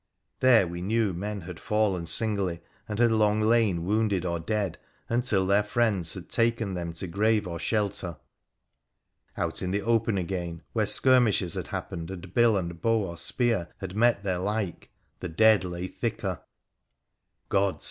There 0.39 0.65
we 0.65 0.81
knew 0.81 1.13
men 1.13 1.41
had 1.41 1.59
fallen 1.59 2.07
singly, 2.07 2.61
and 2.89 2.97
had 2.97 3.11
long 3.11 3.39
lain 3.39 3.85
wounded 3.85 4.25
or 4.25 4.39
dead, 4.39 4.79
until 5.07 5.45
their 5.45 5.61
friends 5.61 6.15
had 6.15 6.27
taken 6.27 6.73
them 6.73 6.93
to 6.93 7.05
grave 7.05 7.45
or 7.47 7.59
shelter. 7.59 8.17
Out 9.37 9.61
in 9.61 9.69
the 9.69 9.83
open 9.83 10.17
again, 10.17 10.63
where 10.73 10.87
skirmishes 10.87 11.53
had 11.53 11.67
happened 11.67 12.09
and 12.09 12.33
bill 12.33 12.57
and 12.57 12.81
bow 12.81 13.09
or 13.09 13.15
spear 13.19 13.67
had 13.77 13.95
met 13.95 14.23
their 14.23 14.39
like, 14.39 14.89
the 15.19 15.29
dead 15.29 15.63
lay 15.63 15.85
thicker. 15.85 16.39
Gods! 17.49 17.77